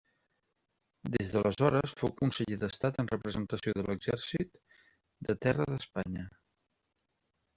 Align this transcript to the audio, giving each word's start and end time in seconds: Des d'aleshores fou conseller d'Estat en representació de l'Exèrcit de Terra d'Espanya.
Des 1.15 1.33
d'aleshores 1.33 1.91
fou 1.99 2.13
conseller 2.21 2.57
d'Estat 2.63 2.97
en 3.03 3.11
representació 3.11 3.75
de 3.79 3.85
l'Exèrcit 3.89 4.57
de 5.29 5.39
Terra 5.47 5.71
d'Espanya. 5.73 6.27